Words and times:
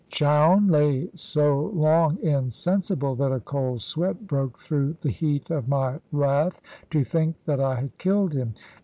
Chowne 0.09 0.67
lay 0.67 1.11
so 1.13 1.69
long 1.75 2.17
insensible, 2.23 3.13
that 3.17 3.31
a 3.31 3.39
cold 3.39 3.83
sweat 3.83 4.25
broke 4.25 4.57
through 4.57 4.95
the 5.01 5.11
heat 5.11 5.51
of 5.51 5.67
my 5.69 5.99
wrath, 6.11 6.59
to 6.89 7.03
think 7.03 7.43
that 7.43 7.59
I 7.59 7.75
had 7.75 7.95
killed 7.99 8.33
him. 8.33 8.55